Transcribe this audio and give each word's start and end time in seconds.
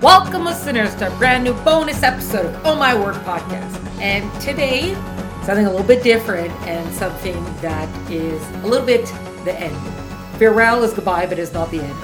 Welcome, 0.00 0.46
listeners, 0.46 0.94
to 0.94 1.14
a 1.14 1.18
brand 1.18 1.44
new 1.44 1.52
bonus 1.62 2.02
episode 2.02 2.46
of 2.46 2.64
Oh 2.64 2.74
My 2.74 2.98
Word 2.98 3.16
podcast. 3.16 3.86
And 4.00 4.32
today, 4.40 4.94
something 5.44 5.66
a 5.66 5.70
little 5.70 5.86
bit 5.86 6.02
different 6.02 6.50
and 6.62 6.90
something 6.94 7.34
that 7.60 7.86
is 8.10 8.42
a 8.62 8.66
little 8.66 8.86
bit 8.86 9.04
the 9.44 9.54
end. 9.54 9.76
Farewell 10.38 10.82
is 10.84 10.94
goodbye, 10.94 11.26
but 11.26 11.38
is 11.38 11.52
not 11.52 11.70
the 11.70 11.82
end. 11.82 11.98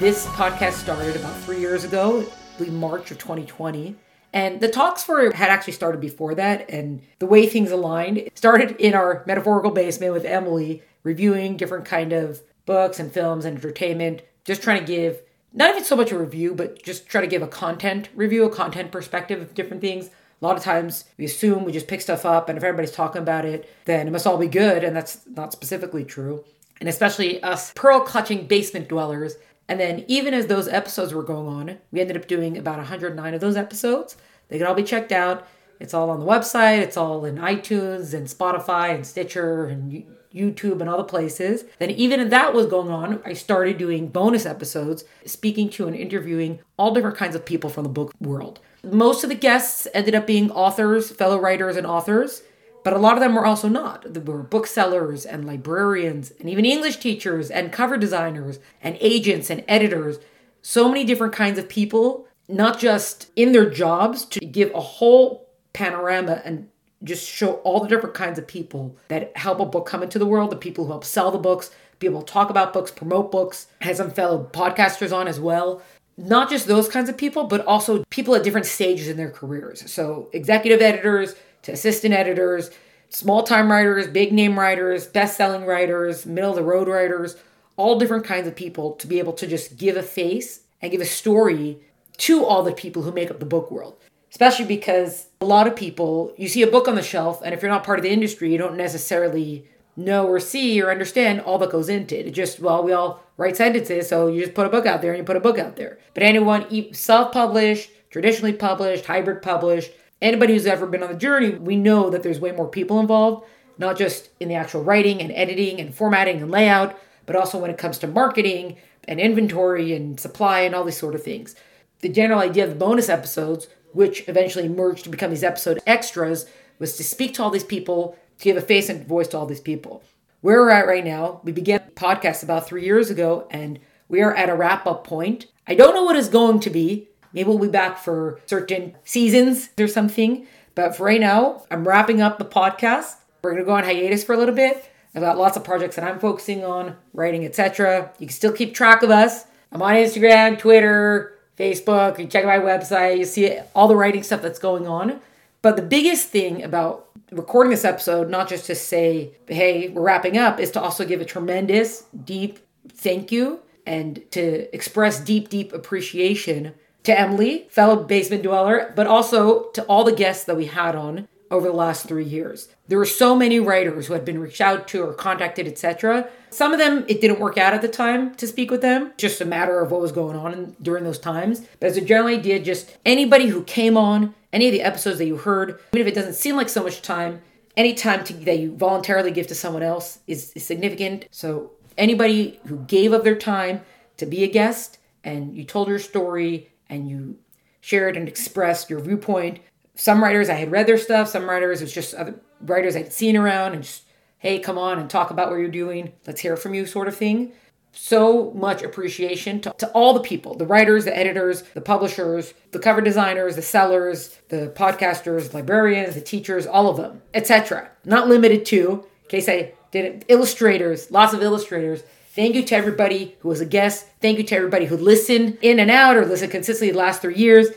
This 0.00 0.24
podcast 0.28 0.72
started 0.72 1.14
about 1.14 1.36
three 1.40 1.60
years 1.60 1.84
ago, 1.84 2.24
March 2.58 3.10
of 3.10 3.18
2020. 3.18 3.96
And 4.32 4.58
the 4.58 4.68
talks 4.68 5.04
for 5.04 5.30
had 5.34 5.50
actually 5.50 5.74
started 5.74 6.00
before 6.00 6.34
that. 6.36 6.70
And 6.70 7.02
the 7.18 7.26
way 7.26 7.46
things 7.46 7.70
aligned 7.70 8.30
started 8.34 8.76
in 8.78 8.94
our 8.94 9.24
metaphorical 9.26 9.72
basement 9.72 10.14
with 10.14 10.24
Emily, 10.24 10.82
reviewing 11.02 11.58
different 11.58 11.84
kind 11.84 12.14
of 12.14 12.40
books 12.64 12.98
and 12.98 13.12
films 13.12 13.44
and 13.44 13.58
entertainment, 13.58 14.22
just 14.46 14.62
trying 14.62 14.80
to 14.80 14.86
give 14.86 15.20
not 15.52 15.70
even 15.70 15.84
so 15.84 15.96
much 15.96 16.12
a 16.12 16.18
review, 16.18 16.54
but 16.54 16.82
just 16.82 17.06
try 17.06 17.20
to 17.20 17.26
give 17.26 17.42
a 17.42 17.48
content 17.48 18.08
review, 18.14 18.44
a 18.44 18.50
content 18.50 18.90
perspective 18.90 19.40
of 19.40 19.54
different 19.54 19.80
things. 19.80 20.06
A 20.06 20.46
lot 20.46 20.56
of 20.56 20.62
times 20.62 21.04
we 21.18 21.24
assume 21.24 21.64
we 21.64 21.72
just 21.72 21.88
pick 21.88 22.00
stuff 22.00 22.24
up, 22.24 22.48
and 22.48 22.58
if 22.58 22.64
everybody's 22.64 22.92
talking 22.92 23.22
about 23.22 23.44
it, 23.44 23.68
then 23.84 24.08
it 24.08 24.10
must 24.10 24.26
all 24.26 24.38
be 24.38 24.48
good, 24.48 24.82
and 24.82 24.96
that's 24.96 25.20
not 25.26 25.52
specifically 25.52 26.04
true. 26.04 26.44
And 26.80 26.88
especially 26.88 27.42
us 27.42 27.72
pearl 27.74 28.00
clutching 28.00 28.46
basement 28.46 28.88
dwellers. 28.88 29.36
And 29.68 29.78
then, 29.78 30.04
even 30.08 30.34
as 30.34 30.48
those 30.48 30.66
episodes 30.66 31.14
were 31.14 31.22
going 31.22 31.46
on, 31.46 31.78
we 31.92 32.00
ended 32.00 32.16
up 32.16 32.26
doing 32.26 32.58
about 32.58 32.78
109 32.78 33.34
of 33.34 33.40
those 33.40 33.56
episodes. 33.56 34.16
They 34.48 34.58
can 34.58 34.66
all 34.66 34.74
be 34.74 34.82
checked 34.82 35.12
out. 35.12 35.46
It's 35.78 35.94
all 35.94 36.10
on 36.10 36.20
the 36.20 36.26
website, 36.26 36.78
it's 36.78 36.96
all 36.96 37.24
in 37.24 37.36
iTunes 37.36 38.14
and 38.14 38.28
Spotify 38.28 38.94
and 38.94 39.04
Stitcher 39.04 39.66
and 39.66 40.04
YouTube 40.34 40.80
and 40.80 40.88
other 40.88 41.04
places. 41.04 41.64
Then, 41.78 41.90
even 41.90 42.28
that 42.28 42.54
was 42.54 42.66
going 42.66 42.88
on, 42.88 43.20
I 43.24 43.32
started 43.32 43.78
doing 43.78 44.08
bonus 44.08 44.46
episodes, 44.46 45.04
speaking 45.26 45.68
to 45.70 45.86
and 45.86 45.96
interviewing 45.96 46.60
all 46.76 46.94
different 46.94 47.16
kinds 47.16 47.34
of 47.34 47.44
people 47.44 47.70
from 47.70 47.84
the 47.84 47.90
book 47.90 48.12
world. 48.20 48.60
Most 48.84 49.22
of 49.22 49.30
the 49.30 49.36
guests 49.36 49.86
ended 49.94 50.14
up 50.14 50.26
being 50.26 50.50
authors, 50.50 51.10
fellow 51.10 51.38
writers, 51.38 51.76
and 51.76 51.86
authors, 51.86 52.42
but 52.84 52.92
a 52.92 52.98
lot 52.98 53.14
of 53.14 53.20
them 53.20 53.34
were 53.34 53.46
also 53.46 53.68
not. 53.68 54.04
There 54.12 54.22
were 54.22 54.42
booksellers 54.42 55.24
and 55.24 55.44
librarians, 55.44 56.32
and 56.40 56.50
even 56.50 56.64
English 56.64 56.96
teachers, 56.96 57.50
and 57.50 57.72
cover 57.72 57.96
designers, 57.96 58.58
and 58.82 58.96
agents, 59.00 59.50
and 59.50 59.64
editors. 59.68 60.18
So 60.62 60.88
many 60.88 61.04
different 61.04 61.32
kinds 61.32 61.58
of 61.58 61.68
people, 61.68 62.26
not 62.48 62.78
just 62.78 63.30
in 63.36 63.52
their 63.52 63.70
jobs, 63.70 64.24
to 64.26 64.40
give 64.40 64.74
a 64.74 64.80
whole 64.80 65.48
panorama 65.72 66.42
and 66.44 66.68
just 67.04 67.28
show 67.28 67.54
all 67.64 67.80
the 67.80 67.88
different 67.88 68.14
kinds 68.14 68.38
of 68.38 68.46
people 68.46 68.96
that 69.08 69.36
help 69.36 69.60
a 69.60 69.66
book 69.66 69.86
come 69.86 70.02
into 70.02 70.18
the 70.18 70.26
world, 70.26 70.50
the 70.50 70.56
people 70.56 70.84
who 70.84 70.92
help 70.92 71.04
sell 71.04 71.30
the 71.30 71.38
books, 71.38 71.70
be 71.98 72.06
able 72.06 72.22
to 72.22 72.32
talk 72.32 72.50
about 72.50 72.72
books, 72.72 72.90
promote 72.90 73.30
books, 73.30 73.66
had 73.80 73.96
some 73.96 74.10
fellow 74.10 74.48
podcasters 74.52 75.16
on 75.16 75.28
as 75.28 75.40
well. 75.40 75.82
Not 76.16 76.50
just 76.50 76.66
those 76.66 76.88
kinds 76.88 77.08
of 77.08 77.16
people, 77.16 77.44
but 77.44 77.64
also 77.66 78.04
people 78.10 78.34
at 78.34 78.44
different 78.44 78.66
stages 78.66 79.08
in 79.08 79.16
their 79.16 79.30
careers. 79.30 79.90
So, 79.90 80.28
executive 80.32 80.82
editors 80.82 81.34
to 81.62 81.72
assistant 81.72 82.12
editors, 82.12 82.70
small 83.08 83.42
time 83.42 83.70
writers, 83.70 84.06
big 84.08 84.32
name 84.32 84.58
writers, 84.58 85.06
best 85.06 85.36
selling 85.36 85.64
writers, 85.64 86.26
middle 86.26 86.50
of 86.50 86.56
the 86.56 86.62
road 86.62 86.88
writers, 86.88 87.36
all 87.76 87.98
different 87.98 88.24
kinds 88.24 88.46
of 88.46 88.54
people 88.54 88.92
to 88.96 89.06
be 89.06 89.18
able 89.18 89.32
to 89.34 89.46
just 89.46 89.78
give 89.78 89.96
a 89.96 90.02
face 90.02 90.60
and 90.82 90.92
give 90.92 91.00
a 91.00 91.06
story 91.06 91.78
to 92.18 92.44
all 92.44 92.62
the 92.62 92.72
people 92.72 93.02
who 93.02 93.12
make 93.12 93.30
up 93.30 93.40
the 93.40 93.46
book 93.46 93.70
world 93.70 93.96
especially 94.32 94.64
because 94.64 95.26
a 95.42 95.44
lot 95.44 95.66
of 95.66 95.76
people, 95.76 96.32
you 96.38 96.48
see 96.48 96.62
a 96.62 96.66
book 96.66 96.88
on 96.88 96.94
the 96.94 97.02
shelf, 97.02 97.42
and 97.44 97.52
if 97.52 97.60
you're 97.60 97.70
not 97.70 97.84
part 97.84 97.98
of 97.98 98.02
the 98.02 98.10
industry, 98.10 98.50
you 98.50 98.56
don't 98.56 98.78
necessarily 98.78 99.68
know 99.94 100.26
or 100.26 100.40
see 100.40 100.80
or 100.80 100.90
understand 100.90 101.38
all 101.42 101.58
that 101.58 101.70
goes 101.70 101.90
into 101.90 102.18
it. 102.18 102.26
It 102.26 102.30
just, 102.30 102.58
well, 102.58 102.82
we 102.82 102.92
all 102.92 103.22
write 103.36 103.58
sentences, 103.58 104.08
so 104.08 104.28
you 104.28 104.40
just 104.40 104.54
put 104.54 104.66
a 104.66 104.70
book 104.70 104.86
out 104.86 105.02
there 105.02 105.12
and 105.12 105.18
you 105.18 105.24
put 105.24 105.36
a 105.36 105.40
book 105.40 105.58
out 105.58 105.76
there. 105.76 105.98
But 106.14 106.22
anyone 106.22 106.94
self 106.94 107.30
published, 107.30 107.90
traditionally 108.08 108.54
published, 108.54 109.04
hybrid 109.04 109.42
published, 109.42 109.92
anybody 110.22 110.54
who's 110.54 110.64
ever 110.64 110.86
been 110.86 111.02
on 111.02 111.12
the 111.12 111.18
journey, 111.18 111.50
we 111.50 111.76
know 111.76 112.08
that 112.08 112.22
there's 112.22 112.40
way 112.40 112.52
more 112.52 112.68
people 112.68 113.00
involved, 113.00 113.44
not 113.76 113.98
just 113.98 114.30
in 114.40 114.48
the 114.48 114.54
actual 114.54 114.82
writing 114.82 115.20
and 115.20 115.30
editing 115.32 115.78
and 115.78 115.94
formatting 115.94 116.40
and 116.40 116.50
layout, 116.50 116.98
but 117.26 117.36
also 117.36 117.58
when 117.58 117.70
it 117.70 117.76
comes 117.76 117.98
to 117.98 118.06
marketing 118.06 118.78
and 119.04 119.20
inventory 119.20 119.92
and 119.92 120.18
supply 120.18 120.60
and 120.60 120.74
all 120.74 120.84
these 120.84 120.96
sort 120.96 121.14
of 121.14 121.22
things. 121.22 121.54
The 122.00 122.08
general 122.08 122.40
idea 122.40 122.64
of 122.64 122.70
the 122.70 122.76
bonus 122.76 123.10
episodes 123.10 123.68
which 123.92 124.28
eventually 124.28 124.68
merged 124.68 125.04
to 125.04 125.10
become 125.10 125.30
these 125.30 125.44
episode 125.44 125.80
extras, 125.86 126.46
was 126.78 126.96
to 126.96 127.04
speak 127.04 127.34
to 127.34 127.42
all 127.42 127.50
these 127.50 127.64
people, 127.64 128.16
to 128.38 128.44
give 128.44 128.56
a 128.56 128.60
face 128.60 128.88
and 128.88 129.06
voice 129.06 129.28
to 129.28 129.38
all 129.38 129.46
these 129.46 129.60
people. 129.60 130.02
Where 130.40 130.60
we're 130.60 130.70
at 130.70 130.86
right 130.86 131.04
now, 131.04 131.40
we 131.44 131.52
began 131.52 131.80
podcast 131.94 132.42
about 132.42 132.66
three 132.66 132.84
years 132.84 133.10
ago, 133.10 133.46
and 133.50 133.78
we 134.08 134.20
are 134.22 134.34
at 134.34 134.48
a 134.48 134.54
wrap 134.54 134.86
up 134.86 135.06
point. 135.06 135.46
I 135.66 135.74
don't 135.74 135.94
know 135.94 136.04
what 136.04 136.16
it's 136.16 136.28
going 136.28 136.60
to 136.60 136.70
be. 136.70 137.08
Maybe 137.32 137.48
we'll 137.48 137.58
be 137.58 137.68
back 137.68 137.98
for 137.98 138.40
certain 138.46 138.96
seasons 139.04 139.70
or 139.78 139.86
something. 139.88 140.46
But 140.74 140.96
for 140.96 141.04
right 141.04 141.20
now, 141.20 141.64
I'm 141.70 141.86
wrapping 141.86 142.20
up 142.20 142.38
the 142.38 142.44
podcast. 142.44 143.16
We're 143.42 143.56
to 143.56 143.64
go 143.64 143.72
on 143.72 143.84
hiatus 143.84 144.24
for 144.24 144.34
a 144.34 144.38
little 144.38 144.54
bit. 144.54 144.90
I've 145.14 145.22
got 145.22 145.38
lots 145.38 145.56
of 145.56 145.64
projects 145.64 145.96
that 145.96 146.04
I'm 146.04 146.18
focusing 146.18 146.64
on, 146.64 146.96
writing, 147.12 147.44
etc. 147.44 148.12
You 148.18 148.26
can 148.26 148.34
still 148.34 148.52
keep 148.52 148.74
track 148.74 149.02
of 149.02 149.10
us. 149.10 149.44
I'm 149.70 149.82
on 149.82 149.94
Instagram, 149.94 150.58
Twitter, 150.58 151.31
Facebook, 151.58 152.18
you 152.18 152.26
check 152.26 152.44
my 152.44 152.58
website, 152.58 153.18
you 153.18 153.24
see 153.24 153.58
all 153.74 153.88
the 153.88 153.96
writing 153.96 154.22
stuff 154.22 154.42
that's 154.42 154.58
going 154.58 154.86
on. 154.86 155.20
But 155.60 155.76
the 155.76 155.82
biggest 155.82 156.28
thing 156.28 156.62
about 156.62 157.08
recording 157.30 157.70
this 157.70 157.84
episode, 157.84 158.28
not 158.28 158.48
just 158.48 158.66
to 158.66 158.74
say, 158.74 159.32
hey, 159.46 159.88
we're 159.88 160.02
wrapping 160.02 160.36
up, 160.36 160.58
is 160.58 160.70
to 160.72 160.80
also 160.80 161.04
give 161.04 161.20
a 161.20 161.24
tremendous, 161.24 162.04
deep 162.24 162.58
thank 162.88 163.30
you 163.30 163.60
and 163.86 164.22
to 164.32 164.74
express 164.74 165.20
deep, 165.20 165.48
deep 165.48 165.72
appreciation 165.72 166.74
to 167.04 167.18
Emily, 167.18 167.66
fellow 167.68 168.02
basement 168.02 168.42
dweller, 168.42 168.92
but 168.96 169.06
also 169.06 169.70
to 169.70 169.82
all 169.84 170.04
the 170.04 170.12
guests 170.12 170.44
that 170.44 170.56
we 170.56 170.66
had 170.66 170.94
on 170.94 171.28
over 171.52 171.68
the 171.68 171.74
last 171.74 172.08
three 172.08 172.24
years. 172.24 172.68
There 172.88 172.98
were 172.98 173.04
so 173.04 173.36
many 173.36 173.60
writers 173.60 174.06
who 174.06 174.14
had 174.14 174.24
been 174.24 174.40
reached 174.40 174.60
out 174.60 174.88
to 174.88 175.02
or 175.02 175.12
contacted, 175.12 175.68
etc. 175.68 176.28
Some 176.50 176.72
of 176.72 176.78
them, 176.78 177.04
it 177.08 177.20
didn't 177.20 177.40
work 177.40 177.58
out 177.58 177.74
at 177.74 177.82
the 177.82 177.88
time 177.88 178.34
to 178.36 178.46
speak 178.46 178.70
with 178.70 178.80
them, 178.80 179.12
just 179.18 179.40
a 179.40 179.44
matter 179.44 179.78
of 179.80 179.90
what 179.90 180.00
was 180.00 180.12
going 180.12 180.36
on 180.36 180.52
in, 180.54 180.76
during 180.80 181.04
those 181.04 181.18
times. 181.18 181.60
But 181.78 181.88
as 181.88 181.96
a 181.96 182.00
general 182.00 182.28
idea, 182.28 182.58
just 182.58 182.96
anybody 183.04 183.48
who 183.48 183.62
came 183.64 183.96
on, 183.96 184.34
any 184.52 184.66
of 184.66 184.72
the 184.72 184.82
episodes 184.82 185.18
that 185.18 185.26
you 185.26 185.36
heard, 185.36 185.78
even 185.92 186.06
if 186.06 186.12
it 186.12 186.14
doesn't 186.14 186.34
seem 186.34 186.56
like 186.56 186.70
so 186.70 186.82
much 186.82 187.02
time, 187.02 187.42
any 187.76 187.94
time 187.94 188.24
to, 188.24 188.32
that 188.32 188.58
you 188.58 188.74
voluntarily 188.74 189.30
give 189.30 189.46
to 189.46 189.54
someone 189.54 189.82
else 189.82 190.18
is, 190.26 190.52
is 190.52 190.66
significant. 190.66 191.26
So 191.30 191.72
anybody 191.96 192.60
who 192.66 192.78
gave 192.78 193.12
of 193.12 193.24
their 193.24 193.36
time 193.36 193.82
to 194.16 194.26
be 194.26 194.42
a 194.42 194.48
guest 194.48 194.98
and 195.24 195.54
you 195.54 195.64
told 195.64 195.88
your 195.88 195.98
story 195.98 196.70
and 196.88 197.08
you 197.08 197.38
shared 197.80 198.16
and 198.16 198.28
expressed 198.28 198.88
your 198.88 199.00
viewpoint 199.00 199.58
some 200.02 200.20
writers 200.20 200.48
I 200.48 200.54
had 200.54 200.72
read 200.72 200.88
their 200.88 200.98
stuff, 200.98 201.28
some 201.28 201.48
writers 201.48 201.80
it 201.80 201.84
was 201.84 201.92
just 201.92 202.12
other 202.14 202.34
writers 202.60 202.96
I'd 202.96 203.12
seen 203.12 203.36
around 203.36 203.74
and 203.74 203.84
just, 203.84 204.02
hey, 204.40 204.58
come 204.58 204.76
on 204.76 204.98
and 204.98 205.08
talk 205.08 205.30
about 205.30 205.48
what 205.48 205.60
you're 205.60 205.68
doing. 205.68 206.12
Let's 206.26 206.40
hear 206.40 206.56
from 206.56 206.74
you, 206.74 206.86
sort 206.86 207.06
of 207.06 207.16
thing. 207.16 207.52
So 207.92 208.50
much 208.50 208.82
appreciation 208.82 209.60
to, 209.60 209.72
to 209.78 209.88
all 209.90 210.12
the 210.12 210.18
people 210.18 210.56
the 210.56 210.66
writers, 210.66 211.04
the 211.04 211.16
editors, 211.16 211.62
the 211.74 211.80
publishers, 211.80 212.52
the 212.72 212.80
cover 212.80 213.00
designers, 213.00 213.54
the 213.54 213.62
sellers, 213.62 214.36
the 214.48 214.72
podcasters, 214.74 215.54
librarians, 215.54 216.16
the 216.16 216.20
teachers, 216.20 216.66
all 216.66 216.88
of 216.88 216.96
them, 216.96 217.22
etc. 217.32 217.88
Not 218.04 218.26
limited 218.26 218.66
to, 218.66 219.06
in 219.22 219.28
case 219.28 219.48
I 219.48 219.72
didn't, 219.92 220.24
illustrators, 220.26 221.12
lots 221.12 221.32
of 221.32 221.44
illustrators. 221.44 222.02
Thank 222.34 222.56
you 222.56 222.64
to 222.64 222.74
everybody 222.74 223.36
who 223.38 223.50
was 223.50 223.60
a 223.60 223.66
guest. 223.66 224.08
Thank 224.20 224.38
you 224.38 224.44
to 224.44 224.56
everybody 224.56 224.86
who 224.86 224.96
listened 224.96 225.58
in 225.62 225.78
and 225.78 225.92
out 225.92 226.16
or 226.16 226.26
listened 226.26 226.50
consistently 226.50 226.90
the 226.90 226.98
last 226.98 227.22
three 227.22 227.36
years. 227.36 227.68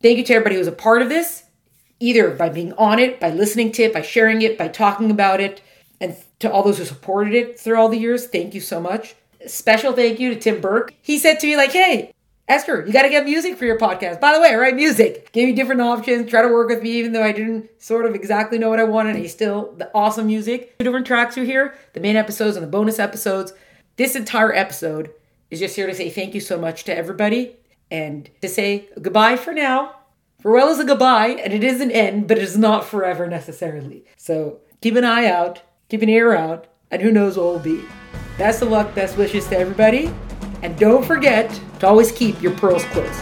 Thank 0.00 0.18
you 0.18 0.24
to 0.26 0.34
everybody 0.34 0.54
who 0.54 0.60
was 0.60 0.68
a 0.68 0.72
part 0.72 1.02
of 1.02 1.08
this, 1.08 1.42
either 2.00 2.30
by 2.30 2.48
being 2.48 2.72
on 2.74 2.98
it, 2.98 3.20
by 3.20 3.30
listening 3.30 3.72
to 3.72 3.82
it, 3.84 3.92
by 3.92 4.02
sharing 4.02 4.42
it, 4.42 4.56
by 4.56 4.68
talking 4.68 5.10
about 5.10 5.40
it, 5.40 5.60
and 6.00 6.16
to 6.38 6.50
all 6.50 6.62
those 6.62 6.78
who 6.78 6.84
supported 6.84 7.34
it 7.34 7.58
through 7.58 7.78
all 7.78 7.88
the 7.88 7.98
years. 7.98 8.26
Thank 8.26 8.54
you 8.54 8.60
so 8.60 8.80
much. 8.80 9.16
Special 9.46 9.92
thank 9.92 10.20
you 10.20 10.34
to 10.34 10.40
Tim 10.40 10.60
Burke. 10.60 10.94
He 11.00 11.18
said 11.18 11.40
to 11.40 11.46
me, 11.46 11.56
like, 11.56 11.72
hey, 11.72 12.12
Esther, 12.48 12.84
you 12.86 12.92
got 12.92 13.02
to 13.02 13.10
get 13.10 13.24
music 13.24 13.56
for 13.56 13.66
your 13.66 13.78
podcast. 13.78 14.20
By 14.20 14.32
the 14.32 14.40
way, 14.40 14.48
I 14.48 14.56
write 14.56 14.74
music. 14.74 15.30
Gave 15.32 15.48
me 15.48 15.54
different 15.54 15.82
options, 15.82 16.30
try 16.30 16.40
to 16.40 16.48
work 16.48 16.68
with 16.68 16.82
me, 16.82 16.92
even 16.92 17.12
though 17.12 17.22
I 17.22 17.32
didn't 17.32 17.68
sort 17.78 18.06
of 18.06 18.14
exactly 18.14 18.58
know 18.58 18.70
what 18.70 18.80
I 18.80 18.84
wanted. 18.84 19.16
He's 19.16 19.32
still 19.32 19.74
the 19.76 19.90
awesome 19.94 20.26
music. 20.26 20.78
Two 20.78 20.84
different 20.84 21.06
tracks 21.06 21.36
you 21.36 21.42
hear 21.42 21.74
the 21.92 22.00
main 22.00 22.16
episodes 22.16 22.56
and 22.56 22.64
the 22.64 22.70
bonus 22.70 22.98
episodes. 22.98 23.52
This 23.96 24.16
entire 24.16 24.54
episode 24.54 25.10
is 25.50 25.60
just 25.60 25.76
here 25.76 25.86
to 25.86 25.94
say 25.94 26.08
thank 26.08 26.34
you 26.34 26.40
so 26.40 26.58
much 26.58 26.84
to 26.84 26.96
everybody 26.96 27.56
and 27.90 28.30
to 28.40 28.48
say 28.48 28.88
goodbye 29.00 29.36
for 29.36 29.52
now. 29.52 29.97
Farewell 30.40 30.68
is 30.68 30.78
a 30.78 30.84
goodbye, 30.84 31.30
and 31.30 31.52
it 31.52 31.64
is 31.64 31.80
an 31.80 31.90
end, 31.90 32.28
but 32.28 32.38
it 32.38 32.44
is 32.44 32.56
not 32.56 32.84
forever 32.84 33.26
necessarily. 33.26 34.04
So 34.16 34.60
keep 34.80 34.94
an 34.94 35.02
eye 35.04 35.26
out, 35.26 35.62
keep 35.88 36.00
an 36.00 36.08
ear 36.08 36.32
out, 36.32 36.68
and 36.92 37.02
who 37.02 37.10
knows 37.10 37.36
what 37.36 37.46
will 37.46 37.58
be. 37.58 37.82
Best 38.38 38.62
of 38.62 38.68
luck, 38.68 38.94
best 38.94 39.16
wishes 39.16 39.48
to 39.48 39.58
everybody, 39.58 40.14
and 40.62 40.78
don't 40.78 41.04
forget 41.04 41.50
to 41.80 41.88
always 41.88 42.12
keep 42.12 42.40
your 42.40 42.52
pearls 42.56 42.84
close. 42.84 43.20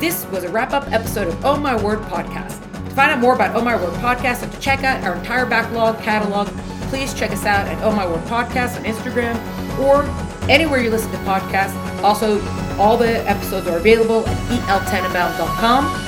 This 0.00 0.26
was 0.26 0.42
a 0.42 0.48
wrap 0.48 0.72
up 0.72 0.90
episode 0.90 1.28
of 1.28 1.44
Oh 1.44 1.56
My 1.56 1.80
Word 1.80 2.00
podcast. 2.00 2.60
To 2.88 2.94
find 2.96 3.12
out 3.12 3.20
more 3.20 3.36
about 3.36 3.54
Oh 3.54 3.62
My 3.62 3.76
Word 3.76 3.94
podcast 4.00 4.42
and 4.42 4.52
to 4.52 4.58
check 4.58 4.82
out 4.82 5.04
our 5.04 5.14
entire 5.14 5.46
backlog 5.46 6.00
catalog, 6.00 6.48
please 6.88 7.14
check 7.14 7.30
us 7.30 7.44
out 7.44 7.68
at 7.68 7.80
Oh 7.84 7.92
My 7.94 8.06
Word 8.08 8.24
podcast 8.24 8.76
on 8.76 8.84
Instagram 8.84 9.38
or 9.78 10.02
anywhere 10.50 10.80
you 10.80 10.90
listen 10.90 11.12
to 11.12 11.18
podcasts. 11.18 11.76
Also, 12.02 12.40
All 12.76 12.96
the 12.96 13.18
episodes 13.30 13.68
are 13.68 13.76
available 13.76 14.26
at 14.26 14.82
eltenenbaum.com. 14.82 16.03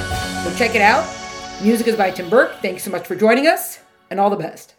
So 0.46 0.54
check 0.54 0.76
it 0.76 0.80
out. 0.80 1.04
Music 1.60 1.88
is 1.88 1.96
by 1.96 2.12
Tim 2.12 2.30
Burke. 2.30 2.62
Thanks 2.62 2.84
so 2.84 2.90
much 2.92 3.04
for 3.04 3.16
joining 3.16 3.48
us, 3.48 3.80
and 4.10 4.20
all 4.20 4.30
the 4.30 4.36
best. 4.36 4.75